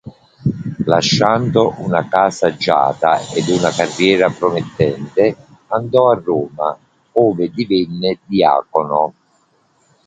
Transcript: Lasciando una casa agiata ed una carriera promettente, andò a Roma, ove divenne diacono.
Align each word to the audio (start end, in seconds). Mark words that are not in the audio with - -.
Lasciando 0.85 1.75
una 1.77 2.07
casa 2.09 2.47
agiata 2.47 3.19
ed 3.35 3.47
una 3.49 3.69
carriera 3.69 4.31
promettente, 4.31 5.37
andò 5.67 6.09
a 6.09 6.19
Roma, 6.19 6.75
ove 7.11 7.51
divenne 7.51 8.17
diacono. 8.25 9.13